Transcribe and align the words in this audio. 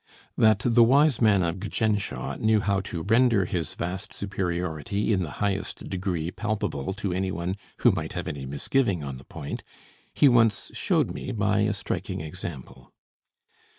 That 0.35 0.63
the 0.65 0.83
Wise 0.83 1.21
Man 1.21 1.43
of 1.43 1.57
Gjändsha 1.57 2.39
knew 2.39 2.59
how 2.59 2.79
to 2.81 3.03
render 3.03 3.45
his 3.45 3.75
vast 3.75 4.13
superiority 4.15 5.13
in 5.13 5.21
the 5.21 5.29
highest 5.37 5.87
degree 5.91 6.31
palpable 6.31 6.91
to 6.95 7.13
any 7.13 7.29
one 7.31 7.55
who 7.81 7.91
might 7.91 8.13
have 8.13 8.27
any 8.27 8.47
misgiving 8.47 9.03
on 9.03 9.17
the 9.19 9.23
point, 9.25 9.61
he 10.11 10.27
once 10.27 10.71
showed 10.73 11.11
me 11.11 11.31
by 11.31 11.59
a 11.59 11.73
striking 11.73 12.19
example. 12.19 12.91